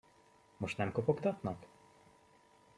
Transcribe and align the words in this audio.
Most 0.57 0.77
nem 0.77 0.91
kopogtatnak? 0.91 1.65